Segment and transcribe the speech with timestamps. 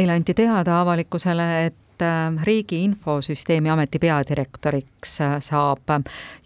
[0.00, 5.94] eile anti teada avalikkusele, et äh, Riigi Infosüsteemi Ameti peadirektoriks äh, saab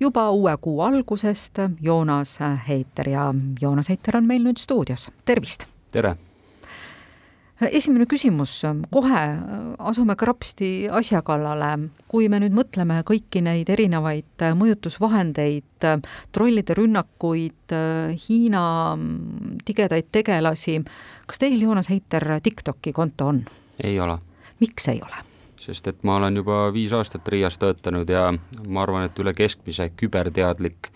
[0.01, 2.39] juba uue kuu algusest Joonas
[2.69, 5.69] Heiter ja Joonas Heiter on meil nüüd stuudios, tervist!
[5.93, 6.17] tere!
[7.61, 8.57] Esimene küsimus,
[8.91, 9.23] kohe
[9.79, 11.89] asume krapsti asja kallale.
[12.09, 15.87] kui me nüüd mõtleme kõiki neid erinevaid mõjutusvahendeid,
[16.33, 17.75] trollide rünnakuid,
[18.29, 18.65] Hiina
[19.65, 20.81] tigedaid tegelasi,
[21.27, 23.45] kas teil, Joonas Heiter, TikToki konto on?
[23.83, 24.19] ei ole.
[24.61, 25.25] miks ei ole?
[25.65, 28.33] sest et ma olen juba viis aastat Riias töötanud ja
[28.67, 30.91] ma arvan, et üle keskmise küberteadlik,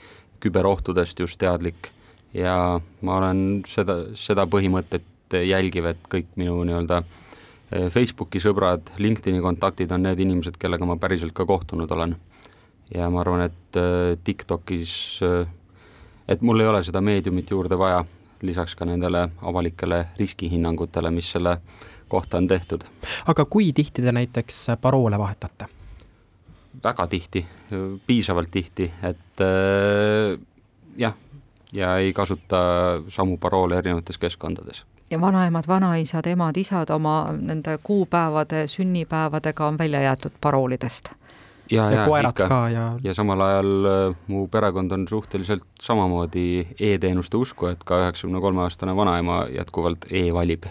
[0.45, 1.89] küberohtudest just teadlik
[2.35, 9.93] ja ma olen seda, seda põhimõtet jälgivad kõik minu nii-öelda eh, Facebooki sõbrad, LinkedIni kontaktid
[9.93, 12.17] on need inimesed, kellega ma päriselt ka kohtunud olen.
[12.95, 14.95] ja ma arvan, et eh, TikTokis,
[15.27, 15.47] eh,
[16.29, 18.05] et mul ei ole seda meediumit juurde vaja,
[18.43, 21.59] lisaks ka nendele avalikele riskihinnangutele, mis selle
[22.09, 22.85] kohta on tehtud.
[23.27, 25.69] aga kui tihti te näiteks paroole vahetate?
[26.85, 27.47] väga tihti,
[28.07, 30.39] piisavalt tihti, et äh,
[30.97, 31.15] jah,
[31.73, 32.61] ja ei kasuta
[33.09, 34.85] samu paroole erinevates keskkondades
[35.21, 41.11] vanaemad, vanaisad, emad, isad oma nende kuupäevade, sünnipäevadega on välja jäetud paroolidest.
[41.71, 42.49] ja, ja, ja ikka.
[42.49, 42.99] ka ja.
[43.05, 48.63] ja samal ajal äh, mu perekond on suhteliselt samamoodi e-teenuste usku, et ka üheksakümne kolme
[48.63, 50.65] aastane vanaema jätkuvalt e-valib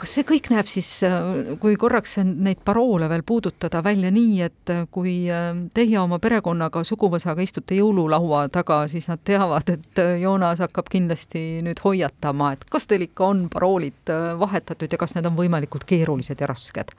[0.00, 4.72] kas see kõik näeb siis, äh, kui korraks neid paroole veel puudutada, välja nii, et
[4.72, 10.60] äh, kui äh, teie oma perekonnaga, suguvõsaga istute jõululaua taga, siis nad teavad, et Joonas
[10.64, 15.38] hakkab kindlasti nüüd hoiatama, et kas teil ikka on paroolid vahetatud ja kas need on
[15.38, 16.92] võimalikult keerulised ja rasked?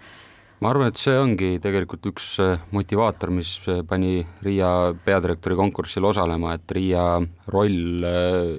[0.58, 2.32] ma arvan, et see ongi tegelikult üks
[2.74, 3.52] motivaator, mis
[3.86, 7.04] pani Riia peadirektori konkursil osalema, et Riia
[7.54, 8.08] roll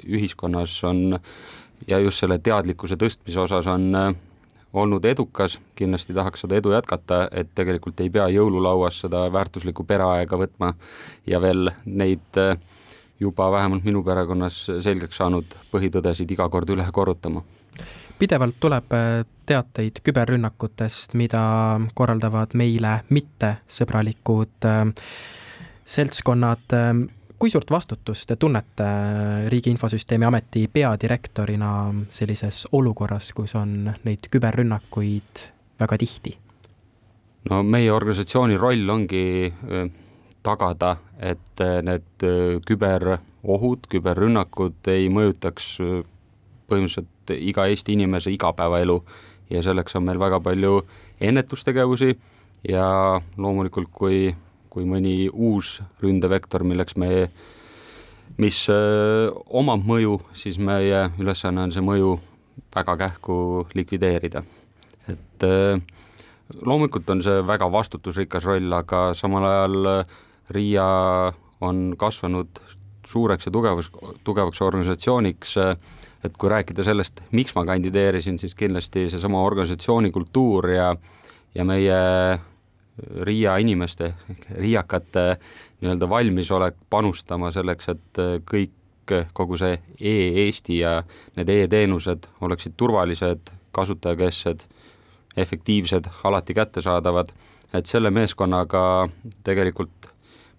[0.06, 1.19] ühiskonnas on
[1.91, 3.91] ja just selle teadlikkuse tõstmise osas on
[4.73, 10.39] olnud edukas, kindlasti tahaks seda edu jätkata, et tegelikult ei pea jõululauas seda väärtuslikku pereaega
[10.41, 10.75] võtma
[11.27, 12.59] ja veel neid eh,
[13.21, 17.43] juba vähemalt minu perekonnas selgeks saanud põhitõdesid iga kord üle korrutama.
[18.19, 24.84] pidevalt tuleb eh, teateid küberrünnakutest, mida korraldavad meile mittesõbralikud eh,
[25.84, 26.77] seltskonnad
[27.38, 28.87] kui suurt vastutust te tunnete
[29.49, 31.71] Riigi Infosüsteemi Ameti peadirektorina
[32.10, 35.44] sellises olukorras, kus on neid küberrünnakuid
[35.81, 36.34] väga tihti?
[37.50, 39.53] no meie organisatsiooni roll ongi
[40.43, 42.27] tagada, et need
[42.66, 45.77] küberohud, küberrünnakud ei mõjutaks
[46.69, 48.98] põhimõtteliselt iga Eesti inimese igapäevaelu
[49.50, 50.82] ja selleks on meil väga palju
[51.21, 52.12] ennetustegevusi
[52.69, 52.88] ja
[53.37, 54.34] loomulikult, kui
[54.71, 57.29] kui mõni uus ründevektor, milleks me,
[58.39, 59.31] mis öö,
[59.61, 62.17] omab mõju, siis meie ülesanne on see mõju
[62.75, 64.43] väga kähku likvideerida.
[65.09, 65.78] et öö,
[66.65, 70.05] loomulikult on see väga vastutusrikas roll, aga samal ajal
[70.49, 70.89] Riia
[71.61, 72.61] on kasvanud
[73.09, 73.91] suureks ja tugevaks,
[74.25, 75.57] tugevaks organisatsiooniks,
[76.25, 80.95] et kui rääkida sellest, miks ma kandideerisin, siis kindlasti seesama organisatsiooni kultuur ja
[81.55, 81.99] ja meie
[83.22, 84.12] Riia inimeste,
[84.50, 85.38] riiakate
[85.81, 88.75] nii-öelda valmisolek panustama selleks, et kõik,
[89.32, 90.98] kogu see e-Eesti ja
[91.38, 94.66] need e-teenused oleksid turvalised, kasutajakesksed,
[95.36, 97.32] efektiivsed, alati kättesaadavad,
[97.72, 98.82] et selle meeskonnaga
[99.47, 100.10] tegelikult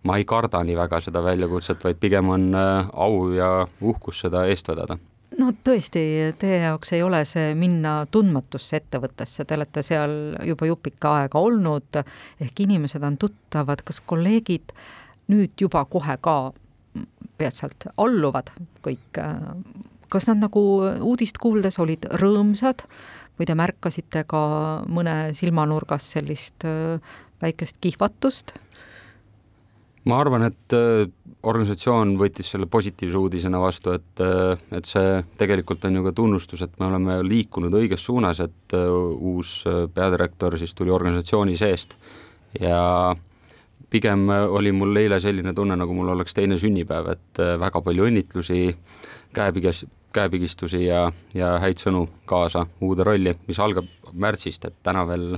[0.08, 4.72] ma ei karda nii väga seda väljakutset, vaid pigem on au ja uhkus seda eest
[4.72, 4.98] vedada
[5.40, 6.02] no tõesti,
[6.40, 10.16] teie jaoks ei ole see minna tundmatusse ettevõttesse, te olete seal
[10.48, 12.02] juba jupika aega olnud,
[12.44, 14.74] ehk inimesed on tuttavad, kas kolleegid
[15.32, 16.36] nüüd juba kohe ka
[17.40, 18.52] peatselt alluvad?
[18.86, 19.22] Kõik,
[20.10, 20.64] kas nad nagu
[21.06, 22.86] uudist kuuldes olid rõõmsad
[23.40, 24.42] või te märkasite ka
[24.92, 26.68] mõne silmanurgas sellist
[27.40, 28.58] väikest kihvatust?
[30.08, 31.08] Ma arvan, et äh,
[31.50, 36.64] organisatsioon võttis selle positiivse uudisena vastu, et, äh, et see tegelikult on ju ka tunnustus,
[36.66, 41.98] et me oleme liikunud õiges suunas, et äh, uus peadirektor siis tuli organisatsiooni seest.
[42.60, 43.16] Ja
[43.90, 48.62] pigem oli mul eile selline tunne, nagu mul oleks teine sünnipäev, et väga palju õnnitlusi,
[49.34, 51.04] käepiges, käepigistusi ja,
[51.38, 55.38] ja häid sõnu kaasa uude rolli, mis algab märtsist, et täna veel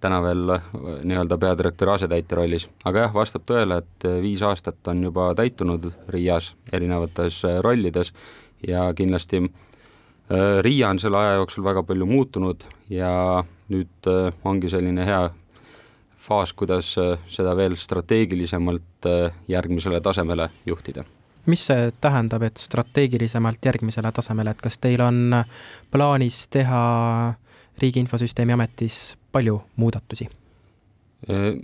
[0.00, 0.64] täna veel äh,
[1.04, 5.90] nii-öelda peadirektori asetäitja rollis, aga jah, vastab tõele, et äh, viis aastat on juba täitunud
[6.12, 8.12] Riias erinevates äh, rollides
[8.66, 9.46] ja kindlasti
[10.64, 14.08] Riia on selle aja jooksul väga palju muutunud ja nüüd
[14.48, 15.18] ongi selline hea
[16.16, 16.94] faas, kuidas
[17.28, 19.08] seda veel strateegilisemalt
[19.52, 21.04] järgmisele tasemele juhtida.
[21.44, 25.42] Mis see tähendab, et strateegilisemalt järgmisele tasemele, et kas teil on
[25.92, 26.80] plaanis teha
[27.78, 30.28] Riigi Infosüsteemi Ametis palju muudatusi?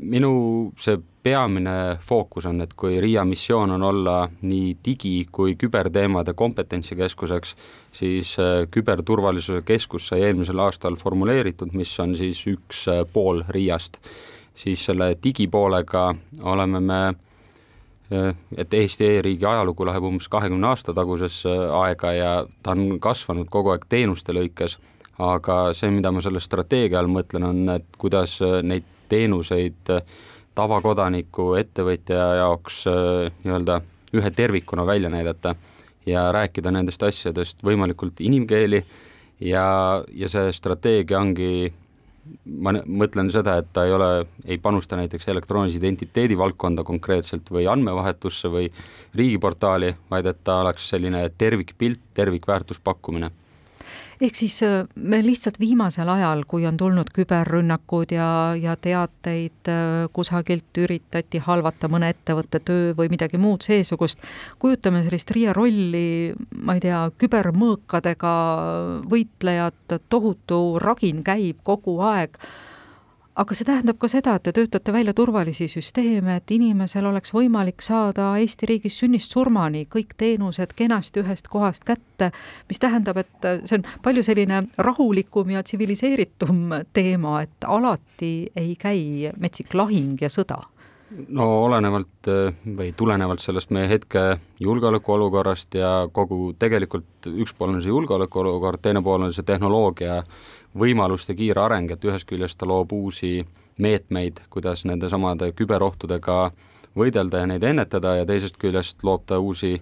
[0.01, 6.35] minu see peamine fookus on, et kui RIA missioon on olla nii digi- kui küberteemade
[6.35, 7.57] kompetentsikeskuseks,
[7.93, 14.01] siis äh, küberturvalisuse keskus sai eelmisel aastal formuleeritud, mis on siis üks äh, pool RIA-st.
[14.55, 17.01] siis selle digipoolega oleme me
[18.13, 21.53] äh, et Eesti e-riigi ajalugu läheb umbes kahekümne aasta tagusesse
[21.85, 24.79] aega ja ta on kasvanud kogu aeg teenuste lõikes,
[25.19, 29.91] aga see, mida ma selle strateegia all mõtlen, on, et kuidas neid teenuseid
[30.59, 33.81] tavakodaniku, ettevõtja jaoks äh, nii-öelda
[34.19, 35.55] ühe tervikuna välja näidata
[36.07, 38.83] ja rääkida nendest asjadest võimalikult inimkeeli.
[39.41, 41.71] Ja, ja see strateegia ongi,
[42.61, 44.11] ma mõtlen seda, et ta ei ole,
[44.45, 48.69] ei panusta näiteks elektroonilise identiteedi valdkonda konkreetselt või andmevahetusse või
[49.17, 53.31] riigiportaali, vaid et ta oleks selline tervikpilt, tervikväärtuspakkumine
[54.21, 58.29] ehk siis äh, me lihtsalt viimasel ajal, kui on tulnud küberrünnakud ja,
[58.61, 64.21] ja teateid äh, kusagilt üritati halvata mõne ettevõtte töö või midagi muud seesugust,
[64.61, 68.35] kujutame sellist Riia rolli, ma ei tea, kübermõõkadega
[69.11, 72.37] võitlejat, tohutu ragin käib kogu aeg
[73.39, 77.83] aga see tähendab ka seda, et te töötate välja turvalisi süsteeme, et inimesel oleks võimalik
[77.85, 82.33] saada Eesti riigis sünnist surmani kõik teenused kenasti ühest kohast kätte,
[82.69, 89.31] mis tähendab, et see on palju selline rahulikum ja tsiviliseeritum teema, et alati ei käi
[89.39, 90.63] metsik lahing ja sõda
[91.29, 92.29] no olenevalt
[92.77, 99.03] või tulenevalt sellest meie hetke julgeolekuolukorrast ja kogu tegelikult üks pool on see julgeolekuolukord, teine
[99.03, 100.21] pool on see tehnoloogia
[100.79, 103.41] võimaluste kiire areng, et ühest küljest ta loob uusi
[103.81, 106.51] meetmeid, kuidas nendesamade küberohtudega
[106.97, 109.79] võidelda ja neid ennetada ja teisest küljest loob ta uusi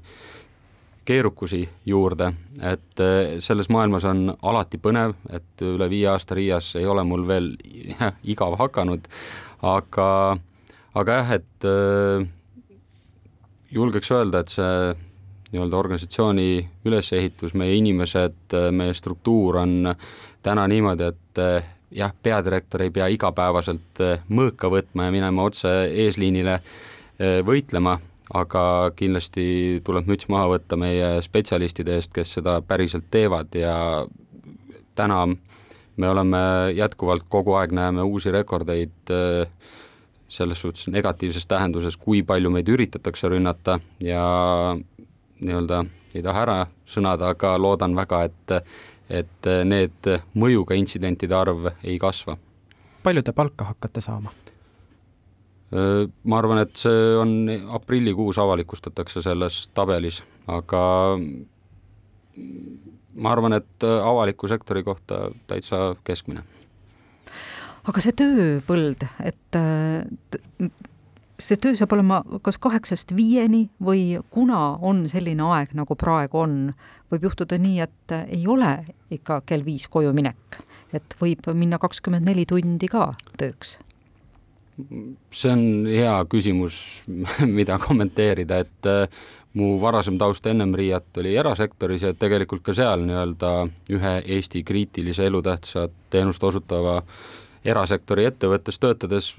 [1.08, 6.86] keerukusi juurde, et eh, selles maailmas on alati põnev, et üle viie aasta Riias ei
[6.86, 7.54] ole mul veel
[8.34, 9.08] igav hakanud,
[9.64, 10.10] aga,
[10.98, 12.26] aga jah, et äh,
[13.74, 14.96] julgeks öelda, et see
[15.52, 16.50] nii-öelda organisatsiooni
[16.88, 19.94] ülesehitus, meie inimesed, meie struktuur on
[20.44, 21.40] täna niimoodi, et
[21.96, 25.72] jah, peadirektor ei pea igapäevaselt mõõka võtma ja minema otse
[26.04, 26.58] eesliinile
[27.48, 27.96] võitlema,
[28.36, 28.62] aga
[28.96, 34.04] kindlasti tuleb müts maha võtta meie spetsialistide eest, kes seda päriselt teevad ja
[34.98, 35.24] täna
[35.98, 36.38] me oleme
[36.76, 39.12] jätkuvalt kogu aeg näeme uusi rekordeid
[40.28, 44.24] selles suhtes negatiivses tähenduses, kui palju meid üritatakse rünnata ja
[45.40, 45.84] nii-öelda
[46.14, 46.58] ei taha ära
[46.88, 48.60] sõnada, aga loodan väga, et
[49.08, 50.04] et need
[50.36, 52.36] mõjuga intsidentide arv ei kasva.
[53.02, 54.30] palju te palka hakkate saama?
[56.24, 60.82] Ma arvan, et see on aprillikuus avalikustatakse selles tabelis, aga
[63.14, 66.42] ma arvan, et avaliku sektori kohta täitsa keskmine.
[67.88, 69.58] Aga see tööpõld, et
[71.38, 76.56] see töö saab olema kas kaheksast viieni või kuna on selline aeg, nagu praegu on,
[77.12, 78.72] võib juhtuda nii, et ei ole
[79.14, 80.60] ikka kell viis koju minek,
[80.92, 83.78] et võib minna kakskümmend neli tundi ka tööks?
[85.34, 86.76] see on hea küsimus,
[87.58, 89.08] mida kommenteerida, et äh,
[89.58, 93.52] mu varasem taust ennem Riiat oli erasektoris ja tegelikult ka seal nii-öelda
[93.96, 97.00] ühe Eesti kriitilise elutähtsa teenust osutava
[97.68, 99.34] erasektori ettevõttes töötades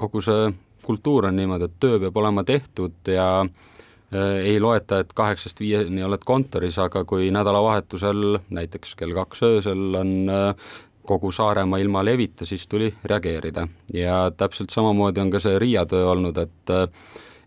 [0.00, 0.50] kogu see
[0.84, 6.04] kultuur on niimoodi, et töö peab olema tehtud ja äh, ei loeta, et kaheksast viieni
[6.04, 10.70] oled kontoris, aga kui nädalavahetusel, näiteks kell kaks öösel on äh,
[11.06, 13.68] kogu Saaremaa ilma levita, siis tuli reageerida.
[13.92, 16.86] ja täpselt samamoodi on ka see Riia töö olnud, et äh,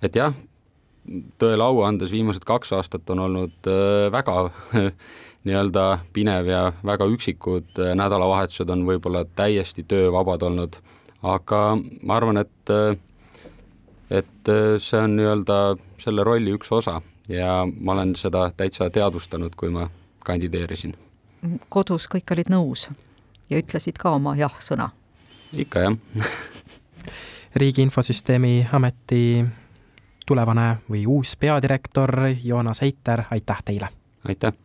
[0.04, 0.34] et jah,
[1.42, 3.70] tõele au andes viimased kaks aastat on olnud
[4.12, 4.36] väga
[5.46, 10.78] nii-öelda pinev ja väga üksikud nädalavahetused on võib-olla täiesti töövabad olnud,
[11.24, 11.64] aga
[12.04, 12.72] ma arvan, et
[14.14, 15.58] et äh, see on nii-öelda
[16.02, 19.88] selle rolli üks osa ja ma olen seda täitsa teadvustanud, kui ma
[20.26, 20.96] kandideerisin.
[21.70, 22.90] kodus kõik olid nõus
[23.50, 24.92] ja ütlesid ka oma jah-sõna?
[25.54, 25.98] ikka jah
[27.62, 29.46] riigi Infosüsteemi Ameti
[30.26, 33.90] tulevane või uus peadirektor Joonas Heiter, aitäh teile!
[34.28, 34.64] aitäh!